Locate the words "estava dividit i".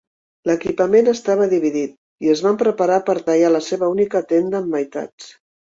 1.11-2.33